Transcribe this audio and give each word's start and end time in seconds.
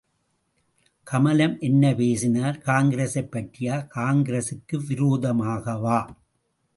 கமலம் 1.11 1.59
என்ன 1.59 1.93
பேசினார், 1.93 2.57
காங்கிரசைப் 2.65 3.29
பற்றியா, 3.31 3.87
காங்கிரசுக்கு 3.95 4.77
விரோதமாகவா? 4.89 5.99